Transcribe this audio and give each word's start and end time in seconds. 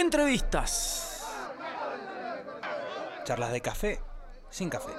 Entrevistas. 0.00 1.26
Charlas 3.24 3.52
de 3.52 3.60
café 3.60 4.00
sin 4.48 4.70
café. 4.70 4.92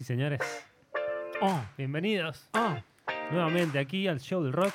Señores. 0.00 0.65
Oh, 1.40 1.60
bienvenidos. 1.76 2.48
Nuevamente 3.30 3.78
aquí 3.78 4.08
al 4.08 4.20
show 4.20 4.42
del 4.42 4.52
rock. 4.52 4.72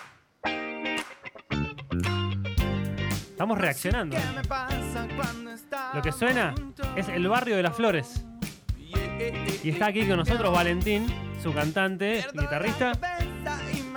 Estamos 3.31 3.57
reaccionando. 3.57 4.17
Lo 5.93 6.01
que 6.01 6.11
suena 6.11 6.53
es 6.95 7.09
el 7.09 7.27
barrio 7.27 7.55
de 7.57 7.63
las 7.63 7.75
flores. 7.75 8.25
Y 9.63 9.69
está 9.69 9.87
aquí 9.87 10.07
con 10.07 10.17
nosotros 10.17 10.51
Valentín, 10.53 11.07
su 11.41 11.53
cantante, 11.53 12.25
guitarrista. 12.33 12.93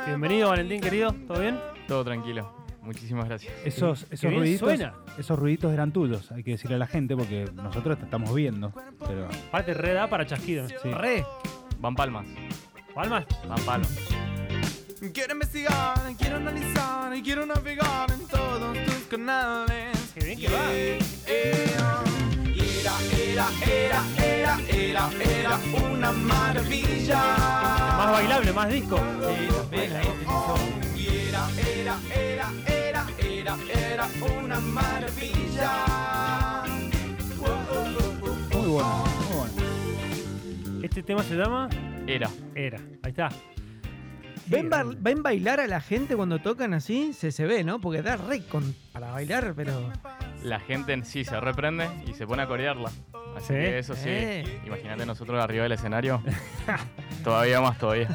Bienvenido 0.06 0.48
Valentín, 0.50 0.80
querido. 0.80 1.12
¿Todo 1.26 1.40
bien? 1.40 1.58
Todo 1.88 2.04
tranquilo. 2.04 2.64
Muchísimas 2.82 3.26
gracias. 3.26 3.54
Esos, 3.64 4.04
Qué 4.04 4.14
esos 4.14 4.34
ruiditos, 4.34 4.68
suena. 4.68 4.94
esos 5.16 5.38
ruiditos 5.38 5.72
eran 5.72 5.90
tuyos, 5.90 6.30
hay 6.32 6.42
que 6.42 6.50
decirle 6.52 6.76
a 6.76 6.78
la 6.78 6.86
gente 6.86 7.16
porque 7.16 7.48
nosotros 7.54 7.96
te 7.98 8.04
estamos 8.04 8.34
viendo. 8.34 8.72
Pero 9.06 9.26
Parte 9.50 9.72
re 9.72 9.94
da 9.94 10.06
para 10.06 10.26
chasquido. 10.26 10.66
Re. 10.84 11.24
Van 11.84 11.94
palmas. 11.94 12.24
Palmas. 12.94 13.26
Van 13.46 13.60
palos. 13.66 13.88
Quiero 15.12 15.34
investigar, 15.34 16.00
quiero 16.16 16.36
analizar 16.36 17.14
y 17.14 17.22
quiero 17.22 17.44
navegar 17.44 18.10
en 18.10 18.26
todos 18.26 18.74
tus 18.86 19.04
canales. 19.10 19.94
Qué 20.14 20.24
bien 20.24 20.40
que 20.40 20.48
va. 20.48 20.72
Era, 20.72 21.04
era, 23.12 23.48
era, 23.68 24.02
era, 24.16 24.60
era, 24.66 25.10
era 25.20 25.60
una 25.86 26.10
maravilla. 26.10 27.22
Más 27.98 28.12
bailable, 28.12 28.52
más 28.54 28.68
disco. 28.70 28.98
Y 29.76 31.06
era, 31.06 31.50
era, 31.58 31.98
era, 32.14 32.50
era, 32.66 33.06
era, 33.18 33.56
era 33.68 34.08
una 34.40 34.58
maravilla. 34.58 35.72
muy 38.54 38.68
bueno. 38.68 39.03
Este 40.94 41.02
tema 41.02 41.24
se 41.24 41.34
llama 41.34 41.68
Era. 42.06 42.30
Era. 42.54 42.78
Ahí 43.02 43.10
está. 43.10 43.28
¿Ven, 44.46 44.70
ba- 44.70 44.84
ven 44.86 45.24
bailar 45.24 45.58
a 45.58 45.66
la 45.66 45.80
gente 45.80 46.14
cuando 46.14 46.38
tocan 46.38 46.72
así? 46.72 47.12
Se, 47.14 47.32
se 47.32 47.46
ve, 47.46 47.64
¿no? 47.64 47.80
Porque 47.80 48.00
da 48.00 48.16
re 48.16 48.42
con- 48.46 48.76
para 48.92 49.10
bailar, 49.10 49.54
pero. 49.56 49.90
La 50.44 50.60
gente 50.60 50.92
en 50.92 51.04
sí 51.04 51.24
se 51.24 51.40
reprende 51.40 51.88
y 52.06 52.14
se 52.14 52.28
pone 52.28 52.42
a 52.42 52.46
corearla. 52.46 52.90
Así 53.36 53.46
Sí. 53.48 53.54
que 53.54 53.78
eso 53.80 53.96
sí. 53.96 54.02
Eh. 54.08 54.60
Imagínate 54.66 55.04
nosotros 55.04 55.42
arriba 55.42 55.64
del 55.64 55.72
escenario. 55.72 56.22
todavía 57.24 57.60
más 57.60 57.76
todavía. 57.76 58.08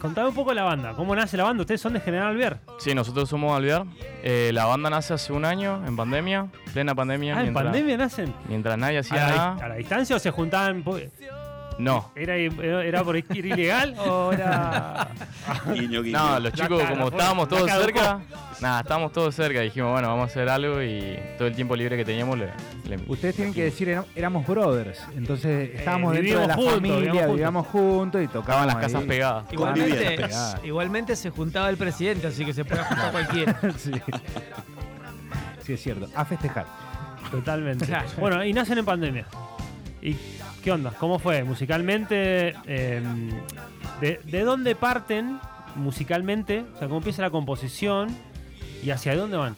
Contame 0.00 0.28
un 0.28 0.34
poco 0.34 0.54
la 0.54 0.62
banda. 0.62 0.94
¿Cómo 0.94 1.14
nace 1.14 1.36
la 1.36 1.44
banda? 1.44 1.60
¿Ustedes 1.60 1.82
son 1.82 1.92
de 1.92 2.00
General 2.00 2.28
Alvear? 2.28 2.60
Sí, 2.78 2.94
nosotros 2.94 3.28
somos 3.28 3.54
Alvear. 3.54 3.84
Eh, 4.22 4.52
la 4.54 4.64
banda 4.64 4.88
nace 4.88 5.12
hace 5.12 5.34
un 5.34 5.44
año, 5.44 5.86
en 5.86 5.94
pandemia, 5.96 6.46
plena 6.72 6.94
pandemia. 6.94 7.36
Ah, 7.36 7.44
en 7.44 7.52
pandemia 7.52 7.98
nacen. 7.98 8.32
Mientras 8.48 8.78
nadie 8.78 8.96
¿A 8.96 9.00
hacía 9.00 9.16
la, 9.26 9.28
nada. 9.36 9.56
a 9.66 9.68
la 9.68 9.74
distancia 9.74 10.16
o 10.16 10.18
se 10.18 10.30
juntaban? 10.30 10.82
No. 11.82 12.10
¿Era, 12.14 12.36
era 12.36 13.02
por 13.04 13.16
ir 13.16 13.24
ilegal 13.46 13.94
o 13.98 14.32
era.? 14.32 15.08
Guiño, 15.74 16.02
guiño. 16.02 16.18
No, 16.18 16.40
los 16.40 16.52
chicos, 16.52 16.82
como 16.84 17.08
estábamos 17.08 17.48
todos 17.48 17.66
caducó. 17.66 17.84
cerca, 17.86 18.20
nada, 18.60 18.80
estábamos 18.80 19.12
todos 19.12 19.34
cerca. 19.34 19.60
Dijimos, 19.60 19.92
bueno, 19.92 20.08
vamos 20.08 20.24
a 20.24 20.26
hacer 20.30 20.48
algo 20.48 20.82
y 20.82 21.18
todo 21.38 21.48
el 21.48 21.54
tiempo 21.54 21.74
libre 21.76 21.96
que 21.96 22.04
teníamos 22.04 22.38
le. 22.38 22.46
le- 22.88 22.98
Ustedes 23.08 23.34
tienen 23.36 23.54
que 23.54 23.64
decir, 23.64 23.96
éramos 24.14 24.46
brothers, 24.46 25.00
entonces 25.16 25.70
estábamos 25.74 26.12
dentro 26.14 26.40
de 26.40 26.46
la 26.46 26.54
juntos, 26.54 26.74
familia, 26.74 26.98
vivíamos 27.00 27.30
vivíamos 27.32 27.66
juntos 27.68 28.20
y 28.20 28.24
Estaban 28.24 28.44
tocaban 28.46 28.66
las 28.66 28.76
casas 28.76 29.02
pegadas. 29.04 29.44
Igualmente, 29.52 29.96
Pegadas. 30.16 30.56
igualmente 30.64 31.16
se 31.16 31.30
juntaba 31.30 31.70
el 31.70 31.76
presidente, 31.76 32.26
así 32.26 32.44
que 32.44 32.52
se 32.52 32.64
puede 32.64 32.82
juntar 32.84 33.10
cualquiera. 33.12 33.58
sí. 33.78 33.92
sí, 35.64 35.72
es 35.72 35.82
cierto. 35.82 36.08
A 36.14 36.24
festejar. 36.24 36.66
Totalmente. 37.30 37.86
Claro. 37.86 38.08
Bueno, 38.18 38.44
y 38.44 38.52
nacen 38.52 38.78
en 38.78 38.84
pandemia. 38.84 39.24
¿Y 40.02 40.16
qué 40.60 40.72
onda? 40.72 40.92
¿Cómo 40.98 41.18
fue? 41.18 41.42
Musicalmente, 41.44 42.54
eh, 42.66 43.02
de, 44.00 44.20
de 44.24 44.40
dónde 44.42 44.74
parten 44.74 45.38
musicalmente? 45.76 46.64
O 46.74 46.78
sea, 46.78 46.88
¿cómo 46.88 46.98
empieza 46.98 47.22
la 47.22 47.30
composición? 47.30 48.08
¿Y 48.82 48.90
hacia 48.90 49.16
dónde 49.16 49.36
van? 49.36 49.56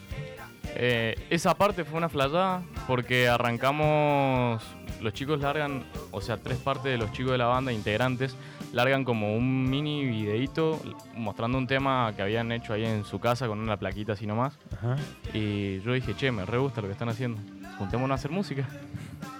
Eh, 0.75 1.15
esa 1.29 1.53
parte 1.55 1.83
fue 1.83 1.97
una 1.97 2.09
flayada 2.09 2.63
porque 2.87 3.27
arrancamos, 3.27 4.63
los 5.01 5.13
chicos 5.13 5.39
largan, 5.39 5.83
o 6.11 6.21
sea, 6.21 6.37
tres 6.37 6.57
partes 6.57 6.85
de 6.85 6.97
los 6.97 7.11
chicos 7.11 7.31
de 7.33 7.37
la 7.37 7.45
banda, 7.45 7.71
integrantes, 7.71 8.35
largan 8.71 9.03
como 9.03 9.35
un 9.35 9.69
mini 9.69 10.03
videíto 10.03 10.81
mostrando 11.15 11.57
un 11.57 11.67
tema 11.67 12.11
que 12.15 12.23
habían 12.23 12.51
hecho 12.51 12.73
ahí 12.73 12.85
en 12.85 13.05
su 13.05 13.19
casa 13.19 13.47
con 13.47 13.59
una 13.59 13.77
plaquita 13.77 14.13
así 14.13 14.25
nomás. 14.25 14.57
Ajá. 14.75 14.95
Y 15.33 15.79
yo 15.81 15.93
dije, 15.93 16.15
che, 16.15 16.31
me 16.31 16.45
re 16.45 16.57
gusta 16.57 16.81
lo 16.81 16.87
que 16.87 16.93
están 16.93 17.09
haciendo, 17.09 17.39
juntémonos 17.77 18.11
a 18.11 18.15
hacer 18.15 18.31
música. 18.31 18.67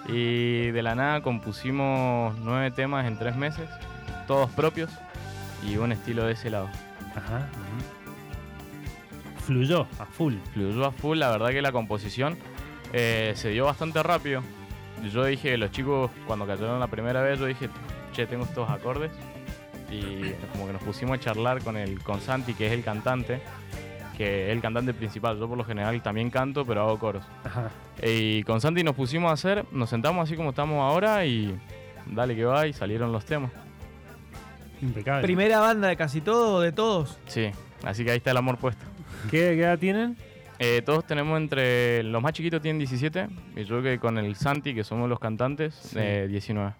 Y 0.08 0.70
de 0.70 0.82
la 0.82 0.94
nada 0.94 1.22
compusimos 1.22 2.38
nueve 2.38 2.70
temas 2.70 3.06
en 3.06 3.18
tres 3.18 3.36
meses, 3.36 3.68
todos 4.26 4.50
propios 4.50 4.90
y 5.66 5.76
un 5.76 5.92
estilo 5.92 6.24
de 6.24 6.32
ese 6.32 6.50
lado. 6.50 6.68
Ajá. 7.16 7.48
Fluyó 9.44 9.86
a 9.98 10.06
full. 10.06 10.34
fluyó 10.52 10.86
a 10.86 10.92
full. 10.92 11.18
La 11.18 11.30
verdad 11.30 11.50
que 11.50 11.62
la 11.62 11.72
composición 11.72 12.36
eh, 12.92 13.32
se 13.36 13.50
dio 13.50 13.64
bastante 13.64 14.02
rápido. 14.02 14.42
Yo 15.12 15.24
dije, 15.24 15.56
los 15.58 15.70
chicos, 15.70 16.10
cuando 16.26 16.46
cayeron 16.46 16.80
la 16.80 16.86
primera 16.86 17.20
vez, 17.20 17.38
yo 17.38 17.46
dije, 17.46 17.68
che, 18.12 18.26
tengo 18.26 18.44
estos 18.44 18.70
acordes. 18.70 19.10
Y 19.90 20.32
como 20.52 20.66
que 20.66 20.72
nos 20.72 20.82
pusimos 20.82 21.18
a 21.18 21.20
charlar 21.20 21.62
con 21.62 21.76
el 21.76 22.02
con 22.02 22.20
Santi, 22.20 22.54
que 22.54 22.66
es 22.66 22.72
el 22.72 22.82
cantante, 22.82 23.42
que 24.16 24.46
es 24.46 24.52
el 24.52 24.60
cantante 24.60 24.94
principal. 24.94 25.38
Yo 25.38 25.48
por 25.48 25.58
lo 25.58 25.64
general 25.64 26.00
también 26.02 26.30
canto, 26.30 26.64
pero 26.64 26.82
hago 26.82 26.98
coros. 26.98 27.24
Ajá. 27.44 27.70
Y 28.02 28.42
con 28.44 28.60
Santi 28.60 28.82
nos 28.82 28.94
pusimos 28.94 29.30
a 29.30 29.34
hacer, 29.34 29.64
nos 29.72 29.90
sentamos 29.90 30.24
así 30.24 30.36
como 30.36 30.50
estamos 30.50 30.80
ahora 30.80 31.24
y 31.26 31.56
dale 32.06 32.34
que 32.36 32.44
va 32.44 32.66
y 32.66 32.72
salieron 32.72 33.12
los 33.12 33.24
temas. 33.24 33.50
Impecable. 34.80 35.22
Primera 35.22 35.60
banda 35.60 35.88
de 35.88 35.96
casi 35.96 36.20
todo, 36.20 36.60
de 36.60 36.72
todos. 36.72 37.18
Sí, 37.26 37.50
así 37.84 38.04
que 38.04 38.10
ahí 38.10 38.18
está 38.18 38.32
el 38.32 38.36
amor 38.36 38.58
puesto. 38.58 38.84
¿Qué, 39.30 39.38
qué 39.38 39.60
edad 39.60 39.78
tienen? 39.78 40.16
Eh, 40.58 40.82
todos 40.84 41.06
tenemos 41.06 41.36
entre. 41.36 42.02
Los 42.04 42.22
más 42.22 42.32
chiquitos 42.32 42.62
tienen 42.62 42.78
17 42.78 43.28
y 43.56 43.64
yo 43.64 43.82
que 43.82 43.98
con 43.98 44.18
el 44.18 44.36
Santi, 44.36 44.74
que 44.74 44.84
somos 44.84 45.08
los 45.08 45.18
cantantes, 45.18 45.92
eh, 45.96 46.26
19. 46.28 46.72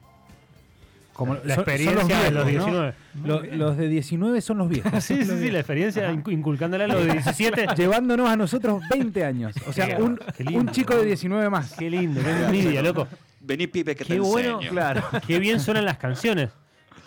Como 1.14 1.34
La 1.34 1.41
son- 1.41 1.50
experiencia 1.64 2.00
son 2.00 2.08
los 2.10 2.22
de 2.25 2.30
los 2.32 2.47
viejos, 2.47 2.66
¿no? 2.72 2.82
19. 2.82 2.94
Lo- 3.25 3.56
los 3.56 3.76
de 3.78 3.88
19 3.88 4.41
son 4.42 4.58
los 4.58 4.69
viejos. 4.69 4.92
Sí, 5.02 5.25
sí, 5.25 5.38
sí, 5.38 5.50
la 5.50 5.60
experiencia 5.60 6.12
incu- 6.12 6.32
inculcándole 6.32 6.84
a 6.84 6.88
los 6.88 7.04
de 7.06 7.12
17. 7.12 7.66
Llevándonos 7.76 8.28
a 8.28 8.36
nosotros 8.36 8.82
20 8.91 9.25
años. 9.25 9.54
O 9.66 9.72
sea, 9.72 9.97
un, 9.98 10.20
lindo. 10.38 10.60
un 10.60 10.69
chico 10.70 10.94
de 10.97 11.04
19 11.06 11.48
más. 11.48 11.72
Qué 11.75 11.88
lindo, 11.88 12.20
qué 12.22 12.30
envidia, 12.30 12.82
loco. 12.82 13.06
Vení, 13.41 13.66
pibe, 13.66 13.94
que 13.94 14.04
Qué 14.04 14.14
te 14.14 14.20
bueno, 14.20 14.54
enseño. 14.56 14.70
claro. 14.70 15.02
Qué 15.26 15.38
bien 15.38 15.60
suenan 15.60 15.84
las 15.84 15.98
canciones. 15.98 16.50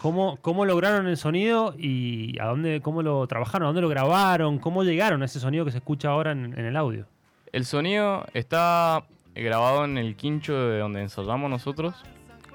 ¿Cómo, 0.01 0.37
¿Cómo 0.41 0.63
lograron 0.65 1.07
el 1.07 1.17
sonido 1.17 1.73
y 1.77 2.39
a 2.39 2.45
dónde, 2.45 2.79
cómo 2.81 3.01
lo 3.01 3.25
trabajaron? 3.27 3.63
¿A 3.65 3.67
dónde 3.69 3.81
lo 3.81 3.89
grabaron? 3.89 4.59
¿Cómo 4.59 4.83
llegaron 4.83 5.23
a 5.23 5.25
ese 5.25 5.39
sonido 5.39 5.65
que 5.65 5.71
se 5.71 5.79
escucha 5.79 6.09
ahora 6.09 6.31
en, 6.33 6.53
en 6.57 6.65
el 6.65 6.77
audio? 6.77 7.07
El 7.51 7.65
sonido 7.65 8.23
está 8.35 9.03
grabado 9.33 9.85
en 9.85 9.97
el 9.97 10.15
quincho 10.15 10.53
de 10.69 10.77
donde 10.79 11.01
ensayamos 11.01 11.49
nosotros 11.49 11.95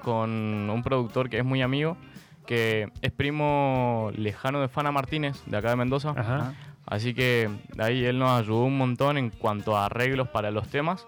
con 0.03 0.29
un 0.69 0.81
productor 0.83 1.29
que 1.29 1.37
es 1.39 1.45
muy 1.45 1.61
amigo, 1.61 1.97
que 2.45 2.89
es 3.01 3.11
primo 3.11 4.11
lejano 4.15 4.61
de 4.61 4.67
Fana 4.67 4.91
Martínez, 4.91 5.41
de 5.45 5.57
acá 5.57 5.69
de 5.71 5.75
Mendoza. 5.77 6.13
Ajá. 6.15 6.53
Así 6.85 7.13
que 7.13 7.49
de 7.75 7.83
ahí 7.83 8.03
él 8.05 8.19
nos 8.19 8.29
ayudó 8.31 8.65
un 8.65 8.77
montón 8.77 9.17
en 9.17 9.29
cuanto 9.29 9.77
a 9.77 9.85
arreglos 9.85 10.27
para 10.29 10.51
los 10.51 10.67
temas. 10.67 11.07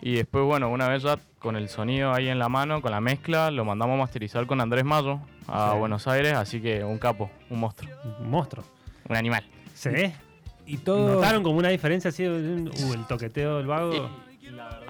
Y 0.00 0.14
después, 0.16 0.44
bueno, 0.44 0.68
una 0.68 0.88
vez 0.88 1.04
ya 1.04 1.16
con 1.38 1.54
el 1.54 1.68
sonido 1.68 2.12
ahí 2.12 2.26
en 2.28 2.40
la 2.40 2.48
mano, 2.48 2.82
con 2.82 2.90
la 2.90 3.00
mezcla, 3.00 3.52
lo 3.52 3.64
mandamos 3.64 3.94
a 3.94 3.98
masterizar 3.98 4.46
con 4.46 4.60
Andrés 4.60 4.84
Mayo 4.84 5.20
a 5.46 5.70
Sí. 5.72 5.78
Buenos 5.78 6.08
Aires. 6.08 6.32
Así 6.34 6.60
que 6.60 6.82
un 6.82 6.98
capo, 6.98 7.30
un 7.50 7.60
monstruo, 7.60 7.88
Un 8.18 8.28
monstruo. 8.30 8.64
un 9.08 9.16
animal. 9.16 9.44
¿Se 9.74 9.90
ve? 9.90 10.12
Y 10.66 10.78
todo. 10.78 11.14
¿Notaron 11.14 11.44
como 11.44 11.58
una 11.58 11.68
diferencia 11.68 12.08
así? 12.10 12.26
Uh, 12.26 12.92
el 12.94 13.04
toqueteo 13.08 13.58
del 13.58 13.66
vago. 13.68 14.10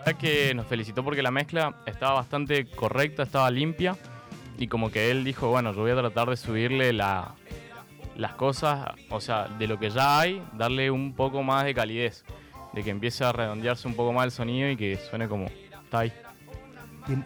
Verdad 0.04 0.19
que 0.19 0.54
nos 0.54 0.66
felicitó 0.66 1.04
porque 1.04 1.22
la 1.22 1.31
mezcla 1.31 1.76
estaba 1.87 2.14
bastante 2.14 2.66
correcta, 2.66 3.22
estaba 3.22 3.50
limpia. 3.50 3.96
Y 4.58 4.66
como 4.69 4.90
que 4.90 5.10
él 5.10 5.25
dijo, 5.25 5.49
bueno, 5.49 5.72
yo 5.72 5.81
voy 5.82 5.90
a 5.93 5.96
tratar 5.96 6.28
de 6.28 6.37
subirle 6.37 6.93
la, 6.93 7.34
las 8.16 8.32
cosas, 8.34 8.90
o 9.10 9.20
sea, 9.20 9.49
de 9.49 9.66
lo 9.66 9.78
que 9.78 9.90
ya 9.90 10.20
hay, 10.20 10.43
darle 10.58 10.90
un 10.90 11.14
poco 11.14 11.43
más 11.43 11.64
de 11.64 11.75
calidez. 11.75 12.25
De 12.72 12.82
que 12.82 12.90
empiece 12.90 13.22
a 13.25 13.32
redondearse 13.32 13.87
un 13.87 13.94
poco 13.94 14.12
más 14.12 14.25
el 14.25 14.31
sonido 14.31 14.70
y 14.70 14.76
que 14.76 14.96
suene 14.96 15.28
como 15.28 15.46
está 15.46 16.00
ahí. 16.00 16.12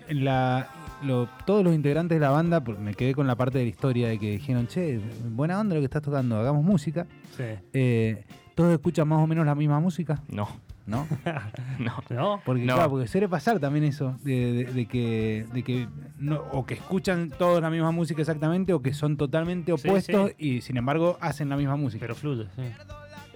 La, 0.09 0.69
lo- 1.03 1.29
todos 1.45 1.63
los 1.65 1.75
integrantes 1.75 2.17
de 2.17 2.21
la 2.21 2.31
banda, 2.31 2.63
porque 2.63 2.81
me 2.81 2.95
quedé 2.95 3.15
con 3.15 3.27
la 3.27 3.37
parte 3.37 3.59
de 3.59 3.65
la 3.65 3.71
historia 3.71 4.09
de 4.09 4.19
que 4.19 4.33
dijeron, 4.33 4.67
che, 4.67 4.99
buena 5.31 5.61
onda 5.61 5.75
lo 5.75 5.81
que 5.81 5.87
estás 5.87 6.03
tocando, 6.03 6.39
hagamos 6.39 6.65
música. 6.65 7.07
Sí. 7.37 7.45
Eh, 7.73 8.25
todos 8.55 8.73
escuchan 8.73 9.07
más 9.09 9.19
o 9.23 9.27
menos 9.27 9.45
la 9.47 9.55
misma 9.55 9.79
música, 9.81 10.23
No, 10.29 10.49
¿no? 10.87 11.07
no. 11.79 12.03
¿No? 12.11 12.41
Porque, 12.45 12.65
No. 12.65 12.75
claro, 12.75 12.91
porque 12.91 13.09
suele 13.09 13.29
pasar 13.29 13.59
también 13.61 13.85
eso, 13.85 14.17
de, 14.23 14.53
de- 14.53 14.65
de 14.73 14.87
que, 14.87 15.47
de 15.53 15.63
que 15.63 15.89
no, 16.19 16.43
o 16.53 16.65
que 16.65 16.75
escuchan 16.75 17.31
todos 17.37 17.61
la 17.61 17.71
misma 17.71 17.91
música 17.91 18.21
exactamente, 18.23 18.73
o 18.73 18.81
que 18.81 18.95
son 18.95 19.17
totalmente 19.17 19.77
Sí, 19.77 19.89
opuestos 19.89 20.31
sí. 20.31 20.35
y 20.57 20.61
sin 20.63 20.77
embargo 20.77 21.19
hacen 21.21 21.49
la 21.49 21.57
misma 21.57 21.77
música. 21.77 22.01
Pero 22.03 22.15
fluye, 22.15 22.47
sí. 22.57 22.63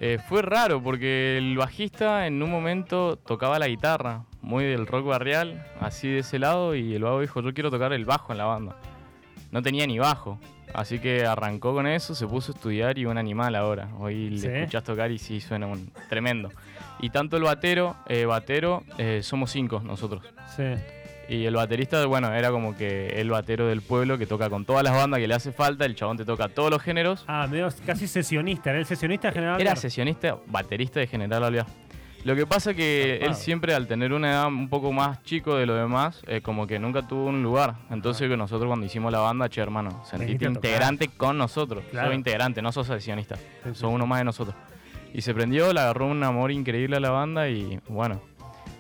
Eh, 0.02 0.19
fue 0.29 0.41
raro 0.41 0.82
porque 0.82 1.37
el 1.37 1.58
bajista 1.58 2.26
en 2.26 2.43
un 2.43 2.50
momento 2.50 3.17
tocaba 3.17 3.58
la 3.58 3.69
guitarra, 3.69 4.25
muy 4.41 4.64
del 4.64 4.87
rock 4.87 5.05
barrial, 5.06 5.62
así 5.79 6.08
de 6.08 6.20
ese 6.20 6.38
lado, 6.38 6.75
y 6.75 6.94
el 6.94 7.02
vago 7.02 7.20
dijo, 7.20 7.43
yo 7.43 7.52
quiero 7.52 7.70
tocar 7.70 7.93
el 7.93 8.06
bajo 8.06 8.32
en 8.32 8.38
la 8.38 8.44
banda. 8.47 8.76
No 9.52 9.61
tenía 9.62 9.87
ni 9.87 9.99
bajo, 9.99 10.38
así 10.75 10.99
que 10.99 11.25
arrancó 11.26 11.75
con 11.75 11.87
eso, 11.87 12.14
se 12.14 12.26
puso 12.26 12.52
a 12.52 12.55
estudiar 12.55 12.99
y 12.99 13.06
un 13.06 13.19
animal 13.19 13.55
ahora. 13.55 13.88
Hoy 13.99 14.38
Sí. 14.38 14.46
le 14.49 14.61
escuchás 14.61 14.84
tocar 14.84 15.11
y 15.11 15.19
sí, 15.19 15.40
suena 15.40 15.67
un 15.67 15.90
tremendo. 16.08 16.50
Y 17.00 17.11
tanto 17.11 17.37
el 17.37 17.43
batero, 17.43 17.96
eh, 18.08 18.25
batero, 18.26 18.84
eh, 18.99 19.20
somos 19.22 19.50
cinco 19.50 19.81
nosotros. 19.84 20.22
Sí. 20.56 20.64
Y 21.28 21.44
el 21.46 21.55
baterista, 21.55 22.05
bueno, 22.06 22.32
era 22.34 22.50
como 22.50 22.76
que 22.76 23.20
el 23.20 23.31
batero 23.31 23.69
del 23.69 23.82
pueblo 23.82 24.19
que 24.19 24.26
toca 24.26 24.50
con 24.50 24.64
todas 24.64 24.82
las 24.82 24.94
bandas 24.94 25.20
que 25.20 25.28
le 25.28 25.34
hace 25.34 25.52
falta, 25.52 25.84
el 25.84 25.94
chabón 25.94 26.17
te 26.17 26.25
toca 26.25 26.49
todos 26.49 26.70
los 26.70 26.82
géneros. 26.82 27.25
Ah, 27.28 27.46
medio 27.49 27.69
casi 27.87 28.08
sesionista. 28.08 28.70
Era 28.70 28.81
el 28.81 28.87
sesionista 28.87 29.31
general. 29.31 29.61
Era 29.61 29.76
sesionista, 29.76 30.38
baterista 30.49 30.99
de 30.99 31.06
General 31.06 31.44
Alvear. 31.44 31.66
Lo 32.25 32.37
que 32.37 32.46
pasa 32.46 32.75
que 32.75 33.17
Zarpado. 33.19 33.31
él 33.31 33.37
siempre 33.37 33.75
al 33.75 33.87
tener 33.87 34.12
una 34.12 34.31
edad 34.31 34.46
un 34.49 34.69
poco 34.69 34.93
más 34.93 35.22
chico 35.22 35.56
de 35.56 35.64
lo 35.67 35.75
demás, 35.75 36.20
eh, 36.26 36.40
como 36.43 36.67
que 36.67 36.78
nunca 36.78 37.06
tuvo 37.06 37.26
un 37.26 37.43
lugar. 37.43 37.76
Entonces 37.90 38.28
que 38.28 38.37
nosotros 38.37 38.69
cuando 38.69 38.84
hicimos 38.87 39.11
la 39.11 39.20
banda, 39.20 39.49
che 39.49 39.61
hermano, 39.62 40.02
sentiste 40.05 40.44
integrante 40.44 41.08
con 41.08 41.38
nosotros. 41.38 41.82
Claro. 41.90 42.08
Sos 42.08 42.17
integrante, 42.17 42.61
no 42.61 42.72
sos 42.72 42.87
sesionista. 42.87 43.37
Sí, 43.37 43.43
sí, 43.64 43.70
Sos 43.75 43.90
uno 43.93 44.06
más 44.06 44.19
de 44.19 44.25
nosotros. 44.25 44.55
Y 45.14 45.22
se 45.22 45.32
prendió, 45.34 45.72
le 45.72 45.81
agarró 45.81 46.06
un 46.06 46.22
amor 46.22 46.52
increíble 46.52 46.96
a 46.96 47.00
la 47.00 47.11
banda 47.11 47.49
y 47.49 47.81
bueno, 47.88 48.20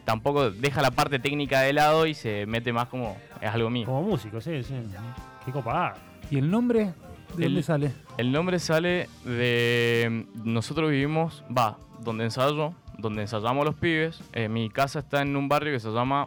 tampoco 0.04 0.50
deja 0.50 0.82
la 0.82 0.90
parte 0.90 1.18
técnica 1.18 1.60
de 1.62 1.72
lado 1.72 2.06
y 2.06 2.14
se 2.14 2.44
mete 2.46 2.72
más 2.72 2.88
como 2.88 3.16
es 3.40 3.50
algo 3.50 3.70
mío. 3.70 3.86
Como 3.86 4.02
músico, 4.02 4.40
sí, 4.40 4.62
sí. 4.62 4.74
Qué 5.46 5.50
copada. 5.50 5.94
¿Y 6.30 6.36
el 6.38 6.50
nombre? 6.50 6.92
¿De 7.36 7.46
El- 7.46 7.52
dónde 7.54 7.62
sale? 7.62 7.92
El 8.18 8.32
nombre 8.32 8.58
sale 8.58 9.08
de. 9.24 10.26
Nosotros 10.44 10.90
vivimos, 10.90 11.42
va, 11.56 11.78
donde 12.00 12.24
ensayo, 12.24 12.74
donde 13.00 13.22
ensayamos 13.22 13.64
los 13.64 13.74
pibes. 13.74 14.22
Eh, 14.32 14.48
mi 14.48 14.70
casa 14.70 15.00
está 15.00 15.22
en 15.22 15.36
un 15.36 15.48
barrio 15.48 15.72
que 15.72 15.80
se 15.80 15.90
llama. 15.90 16.26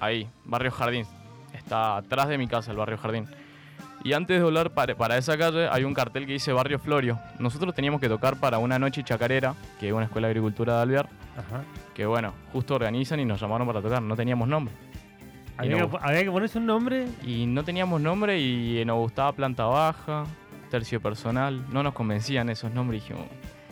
Ahí, 0.00 0.28
Barrio 0.44 0.70
Jardín. 0.70 1.06
Está 1.54 1.96
atrás 1.98 2.28
de 2.28 2.38
mi 2.38 2.46
casa, 2.48 2.70
el 2.70 2.76
Barrio 2.76 2.98
Jardín. 2.98 3.26
Y 4.04 4.14
antes 4.14 4.36
de 4.36 4.42
doblar 4.42 4.70
para, 4.70 4.96
para 4.96 5.16
esa 5.16 5.38
calle 5.38 5.68
hay 5.70 5.84
un 5.84 5.94
cartel 5.94 6.26
que 6.26 6.32
dice 6.32 6.52
Barrio 6.52 6.78
Florio. 6.80 7.18
Nosotros 7.38 7.72
teníamos 7.74 8.00
que 8.00 8.08
tocar 8.08 8.36
para 8.36 8.58
una 8.58 8.78
noche 8.78 9.04
chacarera, 9.04 9.54
que 9.78 9.86
es 9.88 9.92
una 9.94 10.06
escuela 10.06 10.26
de 10.26 10.32
agricultura 10.32 10.76
de 10.76 10.82
Alvear, 10.82 11.08
Ajá. 11.36 11.62
que 11.94 12.04
bueno, 12.06 12.32
justo 12.52 12.74
organizan 12.74 13.20
y 13.20 13.24
nos 13.24 13.40
llamaron 13.40 13.64
para 13.66 13.80
tocar. 13.80 14.02
No 14.02 14.16
teníamos 14.16 14.48
nombre. 14.48 14.74
Había, 15.56 15.76
no- 15.76 15.90
que, 15.90 15.98
había 16.00 16.24
que 16.24 16.30
ponerse 16.32 16.58
un 16.58 16.66
nombre. 16.66 17.06
y 17.24 17.46
no 17.46 17.62
teníamos 17.62 18.00
nombre 18.00 18.40
y 18.40 18.84
nos 18.84 18.96
gustaba 18.96 19.32
planta 19.34 19.66
baja, 19.66 20.24
tercio 20.68 21.00
personal. 21.00 21.64
No 21.70 21.84
nos 21.84 21.92
convencían 21.94 22.48
esos 22.48 22.72
nombres. 22.72 23.02
Dijimos. 23.02 23.26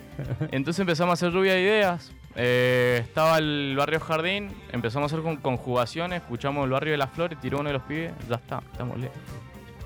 Entonces 0.53 0.79
empezamos 0.79 1.11
a 1.11 1.15
hacer 1.15 1.33
lluvia 1.33 1.55
de 1.55 1.63
ideas. 1.63 2.13
Eh, 2.37 3.01
estaba 3.03 3.39
el 3.39 3.75
barrio 3.77 3.99
Jardín, 4.01 4.51
empezamos 4.73 5.11
a 5.11 5.15
hacer 5.15 5.25
con 5.25 5.37
conjugaciones, 5.39 6.23
escuchamos 6.23 6.65
el 6.65 6.71
barrio 6.71 6.93
de 6.93 6.99
las 6.99 7.11
flores, 7.11 7.39
tiró 7.41 7.59
uno 7.59 7.69
de 7.71 7.75
los 7.75 7.83
pibes, 7.83 8.13
ya 8.29 8.37
está, 8.37 8.63
estamos 8.73 8.99
lejos. 8.99 9.17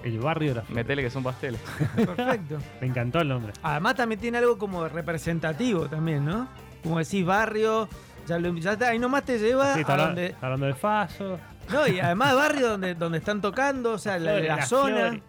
El 0.03 0.19
barrio 0.21 0.51
de 0.55 0.61
la 0.61 0.65
Metele 0.69 1.03
que 1.03 1.09
son 1.11 1.23
pasteles. 1.23 1.61
Perfecto. 1.97 2.59
Me 2.83 2.87
encantó 2.89 3.21
el 3.21 3.29
nombre. 3.29 3.55
Además 3.63 3.95
también 3.95 4.21
tiene 4.21 4.37
algo 4.39 4.59
como 4.59 4.87
representativo 4.87 5.89
también, 5.89 6.25
¿no? 6.27 6.47
Como 6.83 6.99
decís, 6.99 7.25
barrio, 7.25 7.89
ya, 8.27 8.39
lo- 8.39 8.55
ya 8.59 8.73
está, 8.75 8.89
ahí 8.91 8.99
nomás 8.99 9.25
te 9.25 9.39
lleva 9.39 9.73
Sí, 9.73 9.81
está, 9.81 9.93
a 9.93 9.95
habla- 9.95 10.07
donde... 10.09 10.27
está 10.27 10.47
hablando 10.47 10.67
de 10.67 10.75
Faso. 10.75 11.39
No, 11.73 11.87
y 11.89 11.99
además 11.99 12.35
barrio 12.37 12.69
donde, 12.73 12.95
donde 12.95 13.17
están 13.19 13.41
tocando, 13.41 13.93
o 13.93 13.99
sea, 13.99 14.19
la, 14.19 14.33
Flores, 14.33 14.49
la 14.49 14.57
las 14.57 14.69
zona. 14.69 14.97
flores. 14.97 15.23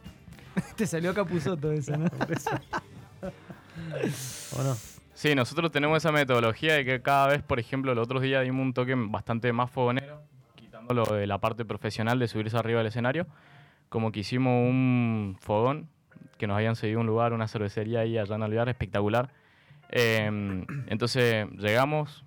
Te 0.76 0.86
salió 0.86 1.14
Capuzoto 1.14 1.72
eso, 1.72 1.96
¿no? 1.96 2.06
¿O 4.58 4.64
no? 4.64 4.76
Sí, 5.16 5.34
nosotros 5.34 5.72
tenemos 5.72 5.98
esa 5.98 6.12
metodología 6.12 6.74
de 6.76 6.86
que 6.86 7.02
cada 7.02 7.28
vez, 7.28 7.42
por 7.42 7.60
ejemplo, 7.60 7.92
el 7.94 7.98
otro 8.00 8.20
día 8.20 8.42
dimos 8.42 8.62
un 8.62 8.74
toque 8.74 8.94
bastante 8.96 9.52
más 9.54 9.72
fogonero, 9.72 10.22
quitándolo 10.56 11.06
de 11.06 11.26
la 11.26 11.38
parte 11.40 11.64
profesional 11.66 12.20
de 12.20 12.28
subirse 12.28 12.58
arriba 12.58 12.80
del 12.80 12.88
escenario, 12.88 13.26
como 13.90 14.12
que 14.12 14.20
hicimos 14.20 14.52
un 14.70 15.38
fogón, 15.40 15.88
que 16.38 16.48
nos 16.48 16.58
habían 16.58 16.76
cedido 16.76 17.00
un 17.00 17.08
lugar, 17.08 17.32
una 17.32 17.48
cervecería 17.48 18.02
ahí 18.02 18.18
allá 18.18 18.36
en 18.36 18.44
Alvear, 18.44 18.68
espectacular. 18.68 19.30
Eh, 19.90 20.66
entonces 20.88 21.48
llegamos, 21.52 22.26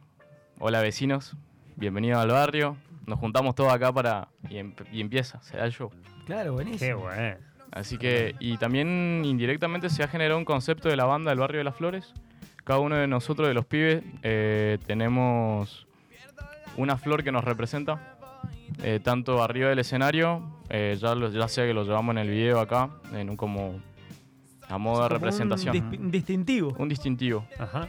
hola 0.59 0.81
vecinos, 0.81 1.37
bienvenidos 1.77 2.19
al 2.23 2.31
barrio, 2.31 2.77
nos 3.07 3.19
juntamos 3.19 3.55
todos 3.55 3.71
acá 3.71 3.93
para 3.93 4.29
y, 4.49 4.57
em- 4.57 4.75
y 4.93 5.03
empieza, 5.03 5.43
se 5.43 5.59
da 5.59 5.67
el 5.67 5.73
show. 5.73 5.91
Claro, 6.25 6.45
Qué 6.45 6.51
buenísimo. 6.51 6.99
bueno. 7.01 7.37
Así 7.71 7.99
que, 7.99 8.35
y 8.41 8.57
también 8.57 9.23
indirectamente 9.27 9.91
se 9.91 10.03
ha 10.03 10.09
generado 10.09 10.39
un 10.39 10.47
concepto 10.47 10.89
de 10.89 10.97
la 10.97 11.05
banda 11.05 11.31
del 11.31 11.39
barrio 11.39 11.59
de 11.59 11.65
las 11.65 11.77
flores. 11.77 12.15
Cada 12.69 12.81
uno 12.81 12.97
de 12.97 13.07
nosotros, 13.07 13.49
de 13.49 13.55
los 13.55 13.65
pibes, 13.65 14.05
eh, 14.23 14.77
tenemos 14.87 15.87
una 16.77 16.99
flor 16.99 17.25
que 17.25 17.33
nos 17.33 17.43
representa, 17.43 18.19
eh, 18.83 19.01
tanto 19.03 19.43
arriba 19.43 19.71
del 19.71 19.79
escenario, 19.79 20.43
eh, 20.69 20.95
ya, 21.01 21.15
lo- 21.15 21.31
ya 21.31 21.49
sea 21.49 21.65
que 21.67 21.73
lo 21.73 21.85
llevamos 21.85 22.13
en 22.13 22.19
el 22.19 22.29
video 22.29 22.61
acá, 22.61 22.91
en 23.15 23.31
un 23.31 23.37
como 23.39 23.81
a 24.69 24.77
modo 24.77 25.03
de 25.05 25.09
representación, 25.09 25.75
Un, 25.75 25.91
dis- 25.93 25.99
un 25.99 26.11
distintivo. 26.11 26.75
un 26.79 26.89
distintivo. 26.91 27.47
Ajá. 27.59 27.89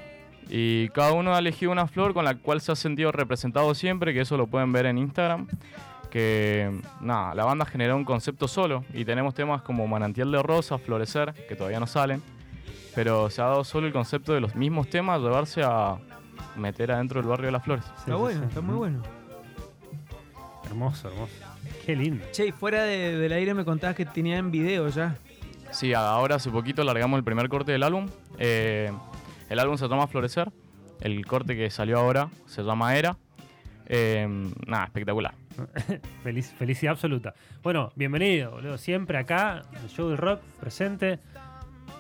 Y 0.50 0.88
cada 0.90 1.12
uno 1.12 1.36
ha 1.36 1.40
elegido 1.40 1.74
una 1.74 1.86
flor 1.86 2.14
con 2.14 2.24
la 2.24 2.36
cual 2.36 2.62
se 2.62 2.72
ha 2.72 2.76
sentido 2.76 3.12
representado 3.12 3.76
siempre, 3.76 4.14
que 4.14 4.22
eso 4.22 4.38
lo 4.38 4.48
pueden 4.48 4.72
ver 4.72 4.86
en 4.86 4.98
Instagram. 4.98 5.48
Que 6.10 6.72
nada, 7.02 7.36
la 7.36 7.44
banda 7.46 7.66
generó 7.66 7.96
un 7.98 8.04
concepto 8.06 8.48
solo 8.48 8.84
y 8.96 9.04
tenemos 9.06 9.36
temas 9.36 9.62
como 9.62 9.86
Manantial 9.88 10.32
de 10.32 10.42
Rosa, 10.42 10.80
Florecer, 10.80 11.34
que 11.48 11.56
todavía 11.56 11.80
no 11.82 11.86
salen. 11.86 12.24
Pero 13.00 13.30
se 13.30 13.42
ha 13.42 13.46
dado 13.46 13.64
solo 13.64 13.88
el 13.88 13.94
concepto 13.94 14.34
de 14.34 14.42
los 14.42 14.56
mismos 14.58 14.90
temas, 14.90 15.22
llevarse 15.22 15.64
a 15.64 15.96
meter 16.58 16.92
adentro 16.92 17.22
del 17.22 17.30
barrio 17.30 17.46
de 17.46 17.52
las 17.54 17.64
flores. 17.64 17.86
Sí, 17.86 17.92
Está 18.00 18.12
sí, 18.12 18.18
bueno, 18.20 18.40
sí. 18.42 18.46
está 18.50 18.60
muy 18.60 18.76
bueno. 18.76 19.02
Hermoso, 20.66 21.08
hermoso. 21.08 21.32
Qué 21.86 21.96
lindo. 21.96 22.26
Che, 22.34 22.48
y 22.48 22.52
fuera 22.52 22.84
de- 22.84 23.18
del 23.18 23.32
aire 23.32 23.54
me 23.54 23.64
contabas 23.64 23.96
que 23.96 24.06
tenían 24.06 24.52
video 24.52 24.90
ya. 24.90 25.16
Sí, 25.72 25.94
ahora 25.94 26.36
hace 26.36 26.50
poquito 26.50 26.84
largamos 26.84 27.18
el 27.18 27.24
primer 27.24 27.48
corte 27.48 27.72
del 27.72 27.84
álbum. 27.84 28.08
Eh, 28.38 28.92
el 29.50 29.60
álbum 29.60 29.78
se 29.78 29.88
llama 29.88 30.06
Florecer. 30.08 30.52
El 31.00 31.26
corte 31.26 31.56
que 31.56 31.70
salió 31.70 32.00
ahora 32.00 32.28
se 32.48 32.64
llama 32.64 32.98
Era. 32.98 33.16
Eh, 33.86 34.28
nada, 34.68 34.84
espectacular. 34.84 35.36
Feliz, 36.24 36.54
felicidad 36.60 36.92
absoluta. 36.92 37.34
Bueno, 37.64 37.94
bienvenido, 37.96 38.52
boludo. 38.52 38.78
Siempre 38.78 39.18
acá, 39.18 39.62
en 39.72 39.84
el 39.84 39.90
show 39.90 40.10
del 40.10 40.18
rock, 40.18 40.42
presente, 40.60 41.20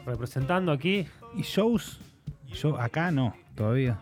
representando 0.06 0.72
aquí. 0.72 1.08
¿Y 1.36 1.42
shows? 1.42 2.00
Yo 2.48 2.80
acá 2.80 3.12
no, 3.12 3.36
todavía. 3.56 3.98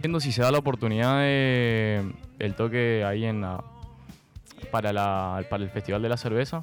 Viendo 0.00 0.20
si 0.20 0.30
se 0.32 0.42
da 0.42 0.50
la 0.52 0.58
oportunidad 0.58 1.18
de 1.20 2.12
el 2.38 2.54
toque 2.54 3.04
ahí 3.04 3.24
en 3.24 3.40
la 3.40 3.62
para 4.70 4.92
la 4.92 5.42
para 5.50 5.64
el 5.64 5.70
festival 5.70 6.02
de 6.02 6.08
la 6.08 6.16
cerveza. 6.16 6.62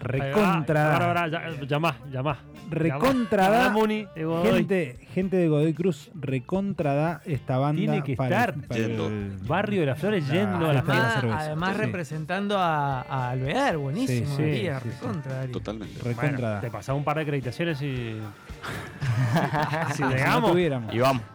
Recontra. 0.00 0.92
Ahora, 0.94 1.06
ahora, 1.24 1.28
ya- 1.28 1.66
llamá, 1.66 1.96
llamá. 2.10 2.38
Recontra 2.70 3.44
Llamá, 3.44 3.56
da. 3.56 3.62
llamá, 3.64 3.78
Muni, 3.78 4.06
de 4.14 4.24
Godoy. 4.24 4.52
Gente, 4.58 4.98
gente 5.14 5.36
de 5.36 5.48
Godoy 5.48 5.74
Cruz 5.74 6.10
recontra 6.14 6.94
da 6.94 7.22
esta 7.24 7.58
banda. 7.58 7.80
Tiene 7.80 8.02
que 8.02 8.14
para- 8.16 8.40
estar. 8.40 8.54
para 8.66 8.80
el- 8.80 8.96
Yendo. 8.96 9.46
Barrio 9.46 9.80
de 9.80 9.86
las 9.86 9.98
Flores 9.98 10.24
Ah, 10.28 10.32
yendo 10.32 10.68
a 10.68 10.72
la 10.72 10.78
Hasta 10.80 10.92
la 10.94 10.98
Además, 11.00 11.14
cerveza. 11.20 11.40
además 11.40 11.76
Sí. 11.76 11.80
representando 11.82 12.58
a, 12.58 13.00
a 13.02 13.30
Alvear, 13.30 13.76
buenísimo. 13.78 14.28
Sí, 14.28 14.36
sí, 14.36 14.42
Daría, 14.42 14.80
sí, 14.80 14.88
sí. 14.90 14.94
recontra, 15.00 15.34
Daría. 15.34 15.52
Totalmente. 15.52 16.14
Bueno, 16.14 16.60
te 16.60 16.70
pasaba 16.70 16.98
un 16.98 17.04
par 17.04 17.16
de 17.16 17.22
acreditaciones 17.22 17.80
y. 17.82 18.16
si 19.88 19.94
Si 19.94 20.02
no 20.02 20.10
llegamos. 20.10 20.50
tuviéramos. 20.52 20.94
Y 20.94 20.98
vamos. 20.98 21.22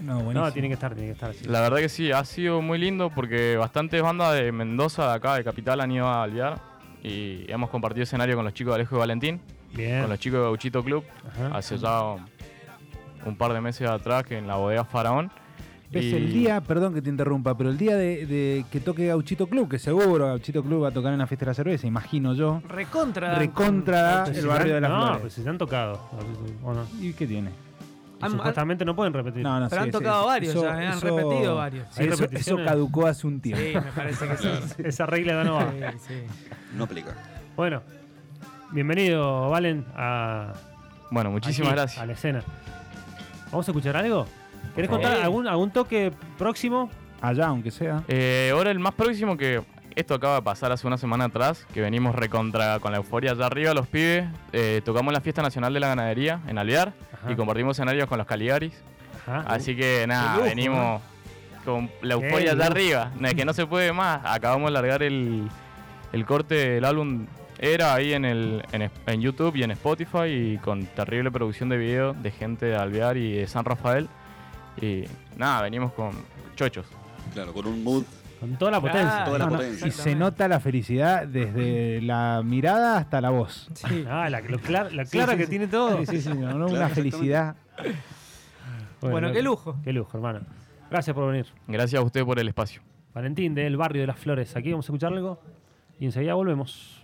No, 0.00 0.14
buenísimo. 0.14 0.46
No, 0.46 0.50
tiene 0.52 0.68
que 0.68 0.74
estar, 0.74 0.94
tiene 0.94 1.08
que 1.08 1.12
estar. 1.12 1.34
sí. 1.34 1.44
La 1.44 1.60
verdad 1.60 1.76
que 1.76 1.90
sí, 1.90 2.10
ha 2.10 2.24
sido 2.24 2.62
muy 2.62 2.78
lindo 2.78 3.10
porque 3.10 3.58
bastantes 3.58 4.00
bandas 4.00 4.32
de 4.34 4.50
Mendoza, 4.50 5.06
de 5.10 5.14
acá, 5.14 5.34
de 5.34 5.44
Capital, 5.44 5.78
han 5.82 5.90
ido 5.92 6.06
a 6.08 6.22
Alvear. 6.22 6.58
Y 7.02 7.50
hemos 7.50 7.70
compartido 7.70 8.02
escenario 8.04 8.36
con 8.36 8.44
los 8.44 8.54
chicos 8.54 8.72
de 8.72 8.76
Alejo 8.76 8.96
y 8.96 8.98
Valentín, 8.98 9.40
Bien. 9.74 10.02
con 10.02 10.10
los 10.10 10.18
chicos 10.18 10.38
de 10.40 10.44
Gauchito 10.44 10.84
Club, 10.84 11.04
Ajá. 11.28 11.56
hace 11.56 11.78
ya 11.78 12.02
un 13.24 13.36
par 13.36 13.52
de 13.52 13.60
meses 13.60 13.88
atrás, 13.88 14.24
que 14.24 14.38
en 14.38 14.46
la 14.46 14.56
bodega 14.56 14.84
Faraón. 14.84 15.30
Ves 15.92 16.04
Y- 16.04 16.14
el 16.14 16.32
día, 16.32 16.60
perdón 16.60 16.94
que 16.94 17.02
te 17.02 17.10
interrumpa, 17.10 17.56
pero 17.56 17.68
el 17.70 17.76
día 17.76 17.96
de, 17.96 18.24
de 18.26 18.64
que 18.70 18.78
toque 18.80 19.08
Gauchito 19.08 19.48
Club, 19.48 19.68
que 19.68 19.78
seguro 19.78 20.26
Gauchito 20.26 20.62
Club 20.62 20.84
va 20.84 20.88
a 20.88 20.92
tocar 20.92 21.12
en 21.12 21.18
la 21.18 21.26
fiesta 21.26 21.46
de 21.46 21.50
la 21.50 21.54
cerveza, 21.54 21.86
imagino 21.88 22.32
yo. 22.34 22.62
Recontra. 22.68 23.34
Recontra 23.34 24.24
el 24.26 24.46
barrio 24.46 24.74
de 24.76 24.80
las 24.82 24.90
No, 24.90 25.00
flores. 25.02 25.20
pues 25.22 25.32
si 25.32 25.42
te 25.42 25.48
han 25.48 25.58
tocado. 25.58 26.00
¿o 26.62 26.72
no? 26.74 26.86
¿Y 27.00 27.12
qué 27.14 27.26
tiene? 27.26 27.50
Han- 28.20 28.30
supuestamente 28.32 28.84
no 28.84 28.94
pueden 28.94 29.12
repetir. 29.12 29.42
No, 29.42 29.58
no, 29.60 29.68
Pero 29.68 29.82
sí, 29.82 29.86
han 29.86 29.92
tocado 29.92 30.26
varios, 30.26 30.54
eso- 30.54 30.64
ya, 30.64 30.92
han 30.92 31.00
repetido 31.00 31.54
varios. 31.56 31.86
sí, 31.90 32.04
eso, 32.32 32.56
caducó 32.56 33.06
hace 33.06 33.26
un 33.26 33.40
tiempo. 33.40 33.62
Sí, 33.64 33.74
me 33.74 33.92
parece 33.92 34.28
que 34.28 34.36
sí. 34.36 34.48
Esa 34.84 35.06
regla 35.06 35.32
ya 35.34 35.44
no 35.44 35.54
va. 35.56 35.70
Sí, 35.70 35.98
sí. 36.08 36.22
No 36.76 36.84
aplica. 36.84 37.14
Bueno, 37.56 37.82
bienvenido, 38.72 39.48
Valen, 39.50 39.84
a, 39.96 40.52
Bueno, 41.10 41.30
muchísimas 41.30 41.70
aquí, 41.72 41.76
gracias. 41.76 42.02
a 42.02 42.06
la 42.06 42.12
escena. 42.12 42.42
¿Vamos 43.50 43.66
a 43.68 43.70
escuchar 43.72 43.96
algo? 43.96 44.26
¿Querés 44.74 44.90
contar 44.90 45.16
algún 45.22 45.70
toque 45.72 46.12
próximo? 46.38 46.90
Allá, 47.20 47.48
aunque 47.48 47.70
sea. 47.70 48.02
Eh, 48.08 48.50
ahora 48.52 48.70
el 48.70 48.78
más 48.78 48.94
próximo 48.94 49.36
que 49.36 49.62
esto 49.96 50.14
acaba 50.14 50.36
de 50.36 50.42
pasar 50.42 50.72
hace 50.72 50.86
una 50.86 50.98
semana 50.98 51.24
atrás, 51.26 51.66
que 51.72 51.80
venimos 51.80 52.14
recontra 52.14 52.78
con 52.80 52.92
la 52.92 52.98
euforia 52.98 53.32
allá 53.32 53.46
arriba 53.46 53.74
los 53.74 53.86
pibes, 53.86 54.26
eh, 54.52 54.80
tocamos 54.84 55.12
la 55.12 55.20
fiesta 55.20 55.42
nacional 55.42 55.72
de 55.74 55.80
la 55.80 55.88
ganadería 55.88 56.40
en 56.46 56.58
Alvear 56.58 56.92
Ajá. 57.12 57.30
y 57.32 57.36
compartimos 57.36 57.76
escenarios 57.76 58.08
con 58.08 58.18
los 58.18 58.26
Caligaris. 58.26 58.74
Ajá. 59.22 59.44
Así 59.46 59.76
que 59.76 60.06
nada, 60.06 60.36
lujo, 60.36 60.44
venimos 60.48 61.02
con 61.64 61.90
la 62.02 62.16
Qué 62.16 62.24
euforia 62.24 62.52
allá 62.52 62.64
lujo. 62.64 62.70
arriba, 62.72 63.12
no, 63.18 63.28
es 63.28 63.34
que 63.34 63.44
no 63.44 63.52
se 63.52 63.66
puede 63.66 63.92
más. 63.92 64.20
Acabamos 64.24 64.68
de 64.68 64.72
largar 64.72 65.02
el, 65.02 65.48
el 66.12 66.24
corte 66.26 66.54
del 66.54 66.84
álbum 66.84 67.26
Era 67.58 67.92
ahí 67.94 68.14
en, 68.14 68.24
el, 68.24 68.64
en, 68.72 68.90
en 69.06 69.20
YouTube 69.20 69.54
y 69.56 69.62
en 69.62 69.70
Spotify 69.72 70.24
y 70.28 70.58
con 70.58 70.86
terrible 70.86 71.30
producción 71.30 71.68
de 71.68 71.76
video 71.76 72.14
de 72.14 72.30
gente 72.30 72.64
de 72.66 72.76
Alvear 72.76 73.18
y 73.18 73.32
de 73.34 73.46
San 73.46 73.64
Rafael. 73.66 74.08
Y 74.80 75.04
nada, 75.36 75.60
venimos 75.62 75.92
con 75.92 76.12
chochos. 76.56 76.86
Claro, 77.34 77.52
con 77.52 77.66
un 77.66 77.84
mood. 77.84 78.04
Con 78.40 78.56
toda 78.56 78.70
la 78.70 78.80
potencia. 78.80 79.08
Claro. 79.10 79.24
Toda 79.26 79.38
la 79.38 79.44
No, 79.44 79.50
no, 79.52 79.56
potencia. 79.58 79.86
y 79.86 79.90
se 79.90 80.14
nota 80.14 80.48
la 80.48 80.60
felicidad 80.60 81.26
desde 81.26 82.00
la 82.00 82.40
mirada 82.44 82.96
hasta 82.96 83.20
la 83.20 83.28
voz. 83.30 83.68
Sí. 83.74 84.04
Ah, 84.08 84.28
la, 84.30 84.40
lo 84.40 84.58
clar- 84.58 84.90
la 84.92 85.04
Sí, 85.04 85.12
clara 85.12 85.32
sí, 85.32 85.38
que 85.38 85.44
sí. 85.44 85.50
tiene 85.50 85.66
todo. 85.66 85.98
Sí, 85.98 86.06
sí, 86.06 86.20
sí, 86.22 86.30
no, 86.34 86.66
una 86.66 86.88
felicidad. 86.88 87.54
Bueno, 89.00 89.32
qué 89.32 89.42
lujo. 89.42 89.76
Qué 89.84 89.92
lujo, 89.92 90.16
hermano. 90.16 90.40
Gracias 90.90 91.14
por 91.14 91.30
venir. 91.30 91.46
Gracias 91.68 92.00
a 92.00 92.04
usted 92.04 92.24
por 92.24 92.38
el 92.38 92.48
espacio. 92.48 92.82
Valentín, 93.14 93.54
del 93.54 93.76
barrio 93.76 94.02
de 94.02 94.06
las 94.06 94.18
Flores. 94.18 94.54
Aquí 94.56 94.70
vamos 94.70 94.86
a 94.86 94.88
escuchar 94.88 95.12
algo 95.12 95.40
y 95.98 96.06
enseguida 96.06 96.34
volvemos. 96.34 97.00